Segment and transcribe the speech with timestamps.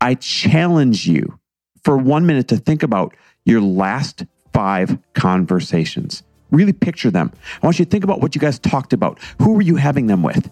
[0.00, 1.38] I challenge you
[1.84, 3.14] for one minute to think about
[3.44, 6.22] your last five conversations.
[6.50, 7.32] Really picture them.
[7.62, 9.18] I want you to think about what you guys talked about.
[9.40, 10.50] Who were you having them with?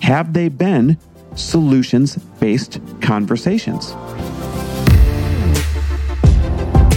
[0.00, 0.98] Have they been
[1.34, 3.94] solutions based conversations?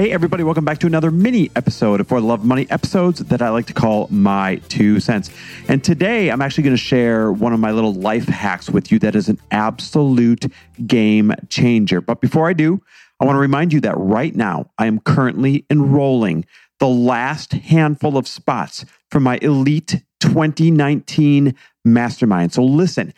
[0.00, 3.18] Hey, everybody, welcome back to another mini episode of For the Love of Money episodes
[3.18, 5.28] that I like to call My Two Cents.
[5.68, 8.98] And today I'm actually going to share one of my little life hacks with you
[9.00, 10.46] that is an absolute
[10.86, 12.00] game changer.
[12.00, 12.82] But before I do,
[13.20, 16.46] I want to remind you that right now I am currently enrolling
[16.78, 21.54] the last handful of spots for my Elite 2019
[21.84, 22.54] Mastermind.
[22.54, 23.12] So listen,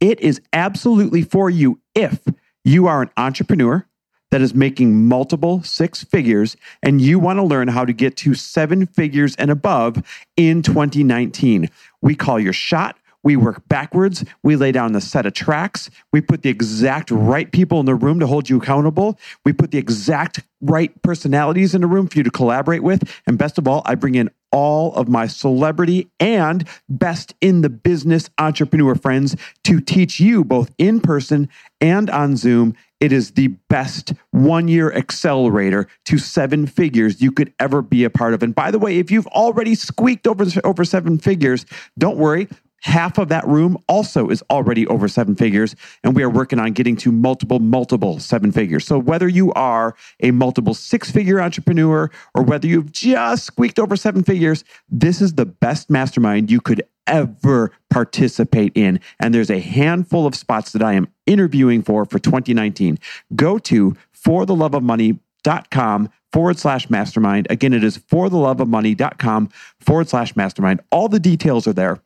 [0.00, 2.24] it is absolutely for you if
[2.64, 3.86] you are an entrepreneur
[4.34, 8.34] that is making multiple six figures and you want to learn how to get to
[8.34, 10.02] seven figures and above
[10.36, 11.70] in 2019.
[12.00, 12.98] We call your shot.
[13.22, 14.24] We work backwards.
[14.42, 15.88] We lay down the set of tracks.
[16.12, 19.20] We put the exact right people in the room to hold you accountable.
[19.44, 23.08] We put the exact right personalities in the room for you to collaborate with.
[23.28, 27.68] And best of all, I bring in all of my celebrity and best in the
[27.68, 31.48] business entrepreneur friends to teach you both in person
[31.80, 37.52] and on Zoom it is the best one year accelerator to seven figures you could
[37.58, 38.42] ever be a part of.
[38.42, 41.66] And by the way, if you've already squeaked over, over seven figures,
[41.98, 42.48] don't worry.
[42.84, 46.72] Half of that room also is already over seven figures, and we are working on
[46.72, 48.86] getting to multiple, multiple seven figures.
[48.86, 53.96] So, whether you are a multiple six figure entrepreneur or whether you've just squeaked over
[53.96, 59.00] seven figures, this is the best mastermind you could ever participate in.
[59.18, 62.98] And there's a handful of spots that I am interviewing for for 2019.
[63.34, 67.46] Go to fortheloveofmoney.com forward slash mastermind.
[67.48, 69.48] Again, it is fortheloveofmoney.com
[69.80, 70.82] forward slash mastermind.
[70.90, 72.02] All the details are there.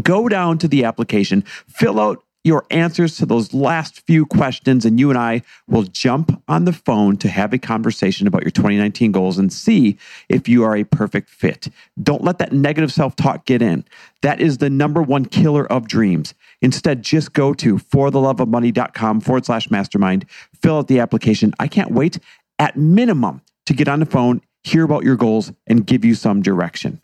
[0.00, 4.98] Go down to the application, fill out your answers to those last few questions, and
[4.98, 9.12] you and I will jump on the phone to have a conversation about your 2019
[9.12, 9.96] goals and see
[10.28, 11.68] if you are a perfect fit.
[12.02, 13.84] Don't let that negative self talk get in.
[14.22, 16.34] That is the number one killer of dreams.
[16.60, 20.26] Instead, just go to fortheloveofmoney.com forward slash mastermind,
[20.60, 21.54] fill out the application.
[21.60, 22.18] I can't wait
[22.58, 26.42] at minimum to get on the phone, hear about your goals, and give you some
[26.42, 27.00] direction.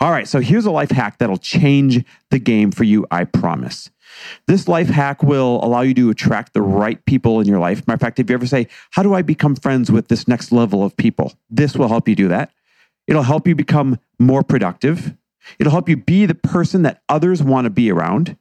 [0.00, 3.90] All right, so here's a life hack that'll change the game for you, I promise.
[4.46, 7.86] This life hack will allow you to attract the right people in your life.
[7.86, 10.52] Matter of fact, if you ever say, How do I become friends with this next
[10.52, 11.32] level of people?
[11.48, 12.50] This will help you do that.
[13.06, 15.16] It'll help you become more productive.
[15.58, 18.36] It'll help you be the person that others want to be around.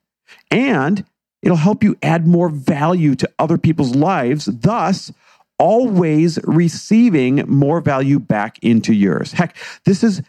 [0.52, 1.06] And
[1.42, 5.12] it'll help you add more value to other people's lives, thus,
[5.58, 9.34] always receiving more value back into yours.
[9.34, 10.22] Heck, this is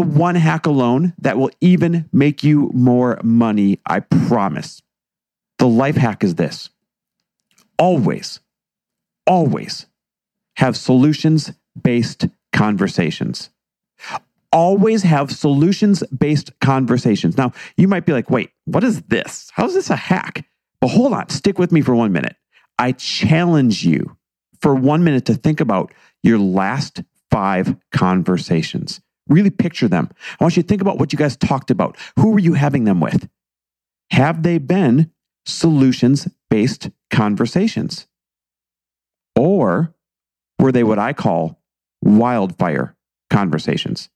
[0.00, 4.80] the one hack alone that will even make you more money, I promise.
[5.58, 6.70] The life hack is this
[7.78, 8.40] always,
[9.26, 9.84] always
[10.56, 13.50] have solutions based conversations.
[14.50, 17.36] Always have solutions based conversations.
[17.36, 19.50] Now, you might be like, wait, what is this?
[19.52, 20.46] How is this a hack?
[20.80, 22.36] But hold on, stick with me for one minute.
[22.78, 24.16] I challenge you
[24.62, 29.02] for one minute to think about your last five conversations.
[29.30, 30.10] Really picture them.
[30.38, 31.96] I want you to think about what you guys talked about.
[32.18, 33.28] Who were you having them with?
[34.10, 35.12] Have they been
[35.46, 38.08] solutions based conversations?
[39.36, 39.94] Or
[40.58, 41.62] were they what I call
[42.02, 42.96] wildfire
[43.30, 44.10] conversations?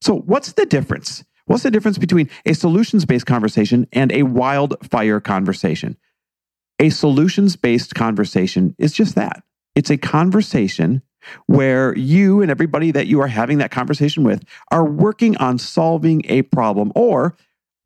[0.00, 1.24] So, what's the difference?
[1.46, 5.96] What's the difference between a solutions based conversation and a wildfire conversation?
[6.78, 9.42] A solutions based conversation is just that
[9.74, 11.02] it's a conversation
[11.46, 16.22] where you and everybody that you are having that conversation with are working on solving
[16.26, 17.34] a problem or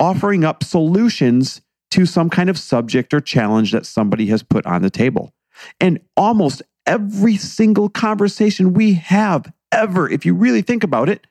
[0.00, 1.60] offering up solutions
[1.90, 5.32] to some kind of subject or challenge that somebody has put on the table.
[5.80, 11.26] And almost every single conversation we have ever, if you really think about it,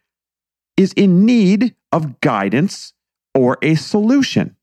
[0.77, 2.93] is in need of guidance
[3.35, 4.55] or a solution.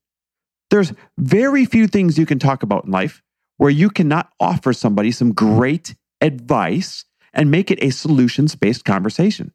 [0.69, 3.21] There's very few things you can talk about in life
[3.57, 9.53] where you cannot offer somebody some great advice and make it a solutions based conversation.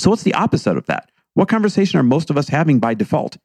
[0.00, 1.10] So, what's the opposite of that?
[1.34, 3.38] What conversation are most of us having by default?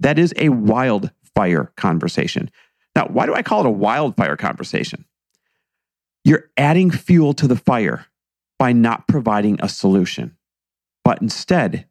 [0.00, 2.50] That is a wildfire conversation.
[2.96, 5.04] Now, why do I call it a wildfire conversation?
[6.24, 8.06] You're adding fuel to the fire.
[8.58, 10.36] by not providing a solution,
[11.02, 11.86] but instead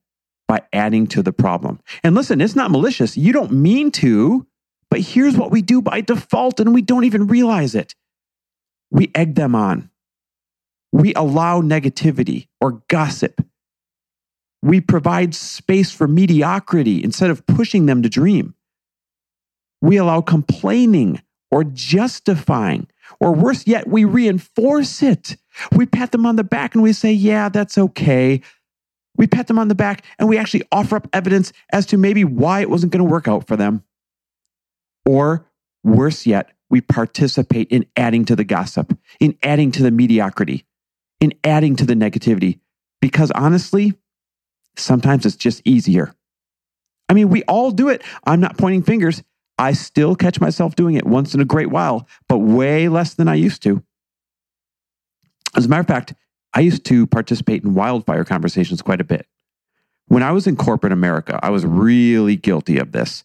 [0.47, 1.79] by adding to the problem.
[2.03, 3.17] And listen, it's not malicious.
[3.17, 4.45] You don't mean to,
[4.91, 7.95] but here's what we do by default, and we don't even realize it.
[8.91, 9.89] We egg them on.
[10.91, 13.41] We allow negativity or gossip.
[14.61, 18.55] We provide space for mediocrity instead of pushing them to dream.
[19.81, 21.21] We allow complaining
[21.51, 22.87] or justifying,
[23.19, 25.37] or worse yet, we reinforce it.
[25.71, 28.41] We pat them on the back and we say, Yeah, that's okay.
[29.17, 32.23] We pat them on the back and we actually offer up evidence as to maybe
[32.23, 33.83] why it wasn't going to work out for them.
[35.05, 35.45] Or
[35.83, 40.65] worse yet, we participate in adding to the gossip, in adding to the mediocrity,
[41.19, 42.59] in adding to the negativity.
[43.01, 43.93] Because honestly,
[44.75, 46.13] sometimes it's just easier.
[47.07, 48.03] I mean, we all do it.
[48.25, 49.23] I'm not pointing fingers.
[49.57, 53.27] I still catch myself doing it once in a great while, but way less than
[53.27, 53.83] I used to.
[55.55, 56.13] As a matter of fact,
[56.53, 59.27] I used to participate in wildfire conversations quite a bit.
[60.07, 63.23] When I was in corporate America, I was really guilty of this.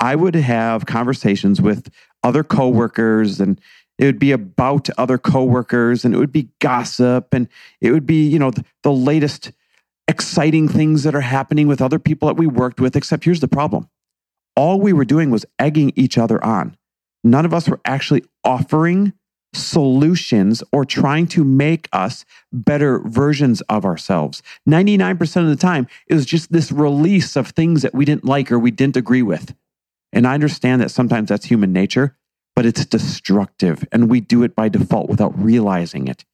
[0.00, 1.88] I would have conversations with
[2.22, 3.60] other coworkers and
[3.98, 7.48] it would be about other coworkers and it would be gossip and
[7.80, 9.52] it would be, you know, the, the latest
[10.08, 12.96] exciting things that are happening with other people that we worked with.
[12.96, 13.88] Except here's the problem
[14.56, 16.76] all we were doing was egging each other on.
[17.22, 19.12] None of us were actually offering
[19.52, 24.42] solutions or trying to make us better versions of ourselves.
[24.68, 28.50] 99% of the time, it was just this release of things that we didn't like
[28.50, 29.54] or we didn't agree with.
[30.12, 32.16] And I understand that sometimes that's human nature,
[32.56, 36.24] but it's destructive and we do it by default without realizing it.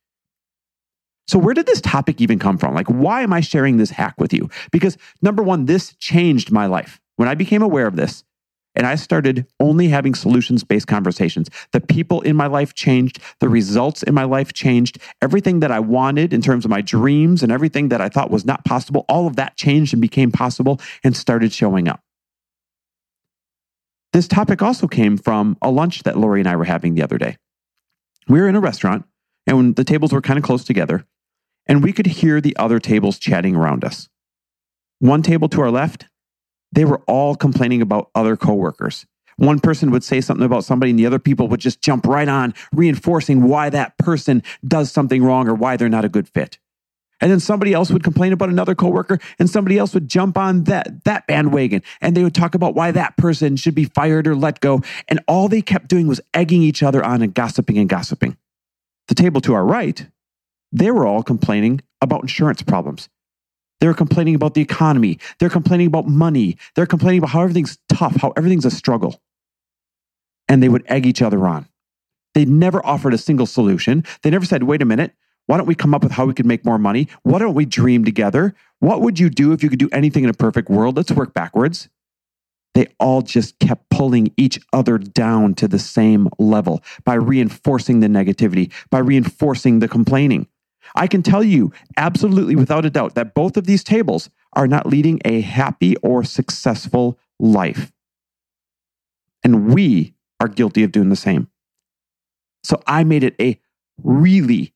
[1.29, 2.75] So, where did this topic even come from?
[2.75, 4.51] Like, why am I sharing this hack with you?
[4.73, 7.01] Because number one, this changed my life.
[7.17, 8.25] When I became aware of this,
[8.75, 11.51] and I started only having solutions based conversations.
[11.73, 13.19] The people in my life changed.
[13.41, 14.99] The results in my life changed.
[15.21, 18.45] Everything that I wanted in terms of my dreams and everything that I thought was
[18.45, 22.03] not possible, all of that changed and became possible and started showing up.
[24.13, 27.19] This topic also came from a lunch that Lori and I were having the other
[27.19, 27.37] day.
[28.29, 29.05] We were in a restaurant
[29.47, 31.07] and the tables were kind of close together,
[31.67, 34.09] and we could hear the other tables chatting around us.
[34.99, 36.07] One table to our left
[36.73, 39.05] they were all complaining about other coworkers.
[39.37, 42.29] One person would say something about somebody, and the other people would just jump right
[42.29, 46.59] on, reinforcing why that person does something wrong or why they're not a good fit.
[47.21, 50.65] And then somebody else would complain about another coworker, and somebody else would jump on
[50.65, 54.35] that, that bandwagon, and they would talk about why that person should be fired or
[54.35, 54.81] let go.
[55.09, 58.37] And all they kept doing was egging each other on and gossiping and gossiping.
[59.09, 60.07] The table to our right,
[60.73, 63.09] they were all complaining about insurance problems.
[63.81, 65.19] They're complaining about the economy.
[65.39, 66.59] They're complaining about money.
[66.75, 69.21] They're complaining about how everything's tough, how everything's a struggle.
[70.49, 71.67] And they would egg each other on.
[72.35, 74.05] They never offered a single solution.
[74.23, 75.15] They never said, wait a minute,
[75.51, 77.09] why don't we come up with how we could make more money?
[77.25, 78.55] Why don't we dream together?
[78.79, 80.97] What would you do if you could do anything in a perfect world?
[80.97, 81.89] Let's work backwards.
[82.75, 88.07] They all just kept pulling each other down to the same level by reinforcing the
[88.07, 90.47] negativity, by reinforcing the complaining.
[90.95, 94.87] I can tell you absolutely without a doubt that both of these tables are not
[94.87, 97.91] leading a happy or successful life.
[99.43, 101.49] And we are guilty of doing the same.
[102.63, 103.59] So I made it a
[104.01, 104.75] really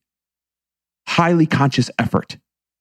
[1.07, 2.37] highly conscious effort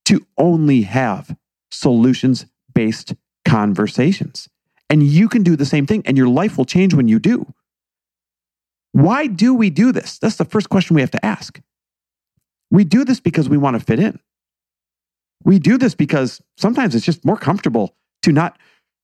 [0.06, 1.36] to only have
[1.70, 3.14] solutions based
[3.44, 4.48] conversations.
[4.90, 7.52] And you can do the same thing, and your life will change when you do.
[8.92, 10.18] Why do we do this?
[10.18, 11.60] That's the first question we have to ask.
[12.70, 14.20] We do this because we want to fit in.
[15.42, 18.58] We do this because sometimes it's just more comfortable to not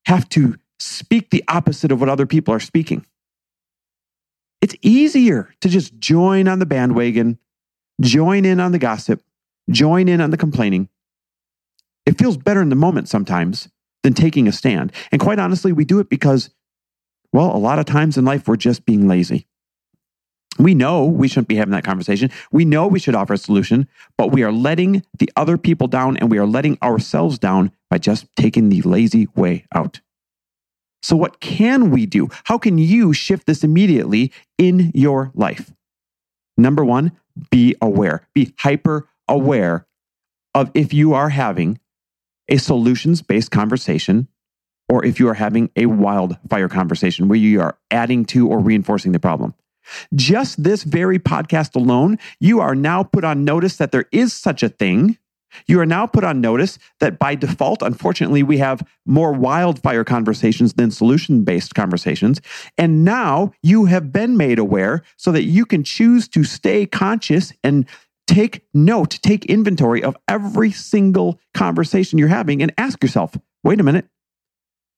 [0.06, 3.04] have to speak the opposite of what other people are speaking.
[4.60, 7.38] It's easier to just join on the bandwagon,
[8.00, 9.22] join in on the gossip,
[9.68, 10.88] join in on the complaining.
[12.06, 13.68] It feels better in the moment sometimes
[14.02, 14.92] than taking a stand.
[15.12, 16.50] And quite honestly, we do it because,
[17.32, 19.46] well, a lot of times in life, we're just being lazy.
[20.58, 22.30] We know we shouldn't be having that conversation.
[22.50, 23.88] We know we should offer a solution,
[24.18, 27.98] but we are letting the other people down and we are letting ourselves down by
[27.98, 30.00] just taking the lazy way out.
[31.02, 32.28] So, what can we do?
[32.44, 35.72] How can you shift this immediately in your life?
[36.60, 37.12] Number one,
[37.50, 39.86] be aware, be hyper aware
[40.54, 41.78] of if you are having
[42.48, 44.28] a solutions based conversation
[44.88, 49.12] or if you are having a wildfire conversation where you are adding to or reinforcing
[49.12, 49.54] the problem.
[50.14, 54.62] Just this very podcast alone, you are now put on notice that there is such
[54.62, 55.16] a thing.
[55.66, 60.74] You are now put on notice that by default, unfortunately, we have more wildfire conversations
[60.74, 62.40] than solution based conversations.
[62.78, 67.52] And now you have been made aware so that you can choose to stay conscious
[67.62, 67.86] and
[68.30, 73.82] Take note, take inventory of every single conversation you're having and ask yourself wait a
[73.82, 74.06] minute,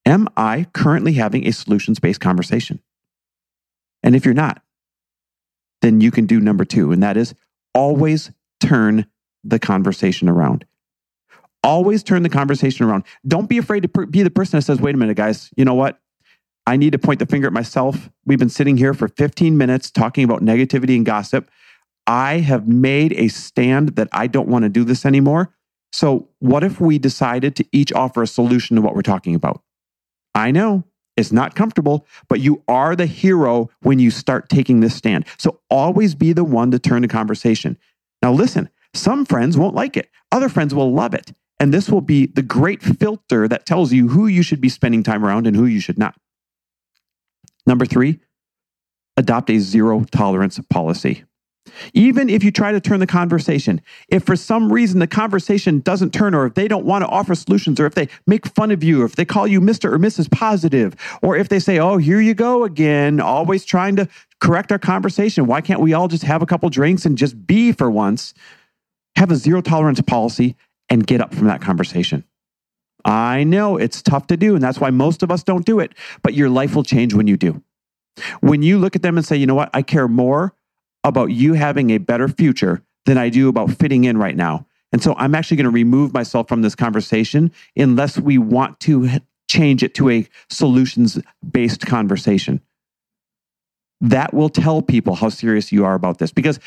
[0.04, 2.80] am I currently having a solutions based conversation?
[4.02, 4.62] And if you're not,
[5.80, 7.34] then you can do number two, and that is
[7.74, 8.30] always
[8.60, 9.06] turn
[9.44, 10.64] the conversation around.
[11.64, 13.04] Always turn the conversation around.
[13.26, 15.74] Don't be afraid to be the person that says, wait a minute, guys, you know
[15.74, 16.00] what?
[16.66, 18.10] I need to point the finger at myself.
[18.24, 21.50] We've been sitting here for 15 minutes talking about negativity and gossip.
[22.06, 25.54] I have made a stand that I don't want to do this anymore.
[25.92, 29.62] So, what if we decided to each offer a solution to what we're talking about?
[30.34, 30.84] I know
[31.16, 35.26] it's not comfortable, but you are the hero when you start taking this stand.
[35.36, 37.76] So, always be the one to turn the conversation.
[38.22, 41.32] Now, listen, some friends won't like it, other friends will love it.
[41.60, 45.02] And this will be the great filter that tells you who you should be spending
[45.02, 46.16] time around and who you should not.
[47.66, 48.18] Number three,
[49.16, 51.24] adopt a zero tolerance policy.
[51.94, 56.12] Even if you try to turn the conversation, if for some reason the conversation doesn't
[56.12, 58.82] turn, or if they don't want to offer solutions, or if they make fun of
[58.82, 59.92] you, or if they call you Mr.
[59.92, 60.30] or Mrs.
[60.30, 64.08] Positive, or if they say, Oh, here you go again, always trying to
[64.40, 65.46] correct our conversation.
[65.46, 68.34] Why can't we all just have a couple drinks and just be for once?
[69.16, 70.56] Have a zero tolerance policy
[70.88, 72.24] and get up from that conversation.
[73.04, 75.92] I know it's tough to do, and that's why most of us don't do it,
[76.22, 77.62] but your life will change when you do.
[78.40, 80.54] When you look at them and say, you know what, I care more
[81.04, 84.66] about you having a better future than I do about fitting in right now.
[84.92, 89.08] And so I'm actually going to remove myself from this conversation unless we want to
[89.48, 91.18] change it to a solutions
[91.50, 92.60] based conversation.
[94.00, 96.60] That will tell people how serious you are about this because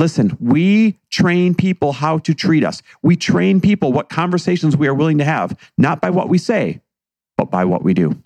[0.00, 2.80] Listen, we train people how to treat us.
[3.02, 6.80] We train people what conversations we are willing to have, not by what we say,
[7.36, 8.16] but by what we do.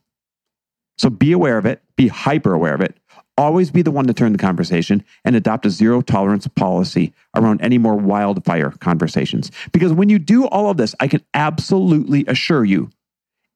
[0.98, 2.96] So be aware of it, be hyper aware of it.
[3.36, 7.60] Always be the one to turn the conversation and adopt a zero tolerance policy around
[7.60, 9.50] any more wildfire conversations.
[9.72, 12.88] Because when you do all of this, I can absolutely assure you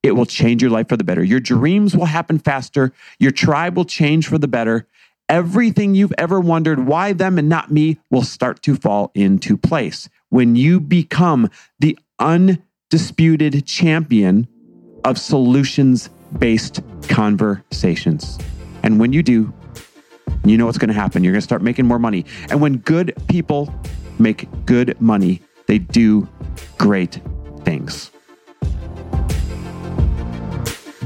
[0.03, 1.23] it will change your life for the better.
[1.23, 2.93] Your dreams will happen faster.
[3.21, 4.89] Your tribe will change for the better
[5.29, 10.09] everything you've ever wondered why them and not me will start to fall into place
[10.31, 14.47] when you become the undisputed champion
[15.05, 18.39] of solutions based conversations.
[18.83, 19.53] And when you do,
[20.45, 21.25] you know what's going to happen.
[21.25, 22.25] You're going to start making more money.
[22.51, 23.73] And when good people
[24.19, 26.29] make good money, they do
[26.79, 27.21] great
[27.65, 28.11] things.